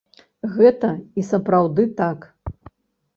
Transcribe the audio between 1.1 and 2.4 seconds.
і сапраўды так.